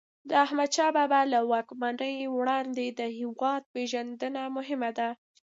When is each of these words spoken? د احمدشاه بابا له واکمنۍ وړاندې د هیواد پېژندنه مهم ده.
د 0.29 0.31
احمدشاه 0.45 0.91
بابا 0.97 1.21
له 1.33 1.39
واکمنۍ 1.51 2.15
وړاندې 2.37 2.85
د 2.99 3.01
هیواد 3.17 3.63
پېژندنه 3.73 4.41
مهم 4.55 4.81
ده. 4.97 5.09